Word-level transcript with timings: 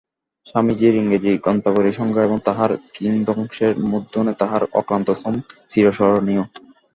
স্বামীজীর 0.45 0.93
ইংরেজী 0.95 1.31
গ্রন্থাবলী 1.43 1.91
সংগ্রহে 1.93 2.27
এবং 2.27 2.37
তাহার 2.47 2.71
কিয়দংশের 2.93 3.73
মুদ্রণে 3.89 4.33
তাঁহার 4.39 4.63
অক্লান্ত 4.79 5.07
শ্রম 5.11 5.35
চিরস্মরণীয়। 5.71 6.43